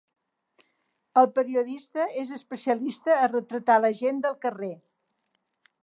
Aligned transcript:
El 1.21 1.27
periodista 1.35 2.07
és 2.23 2.31
especialista 2.39 3.19
a 3.27 3.31
retratar 3.35 3.77
la 3.85 3.93
gent 4.03 4.27
del 4.27 4.41
carrer. 4.47 4.73